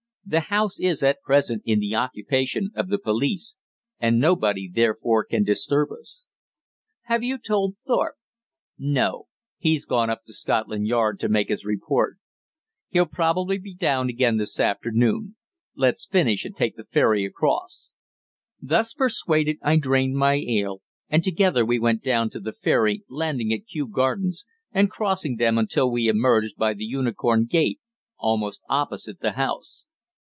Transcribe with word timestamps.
The 0.23 0.41
house 0.51 0.79
is, 0.79 1.03
at 1.03 1.19
present, 1.21 1.61
in 1.65 1.79
the 1.81 1.93
occupation 1.95 2.69
of 2.73 2.87
the 2.87 2.99
police, 2.99 3.57
and 3.99 4.17
nobody 4.17 4.69
therefore 4.71 5.25
can 5.25 5.43
disturb 5.43 5.91
us." 5.91 6.23
"Have 7.01 7.21
you 7.21 7.37
told 7.37 7.75
Thorpe?" 7.85 8.15
"No. 8.79 9.27
He's 9.57 9.83
gone 9.83 10.09
up 10.09 10.23
to 10.23 10.31
Scotland 10.33 10.87
Yard 10.87 11.19
to 11.19 11.27
make 11.27 11.49
his 11.49 11.65
report. 11.65 12.17
He'll 12.91 13.07
probably 13.07 13.57
be 13.57 13.75
down 13.75 14.07
again 14.07 14.37
this 14.37 14.57
afternoon. 14.57 15.35
Let's 15.75 16.05
finish, 16.07 16.45
and 16.45 16.55
take 16.55 16.77
the 16.77 16.85
ferry 16.85 17.25
across." 17.25 17.89
Thus 18.61 18.93
persuaded 18.93 19.57
I 19.61 19.75
drained 19.75 20.15
my 20.15 20.35
ale, 20.47 20.81
and 21.09 21.25
together 21.25 21.65
we 21.65 21.77
went 21.79 22.01
down 22.03 22.29
to 22.29 22.39
the 22.39 22.53
ferry, 22.53 23.03
landing 23.09 23.51
at 23.51 23.65
Kew 23.67 23.85
Gardens, 23.85 24.45
and 24.71 24.89
crossing 24.89 25.35
them 25.35 25.57
until 25.57 25.91
we 25.91 26.07
emerged 26.07 26.55
by 26.55 26.73
the 26.73 26.85
Unicorn 26.85 27.47
Gate, 27.47 27.81
almost 28.17 28.61
opposite 28.69 29.19
the 29.19 29.33
house. 29.33 29.83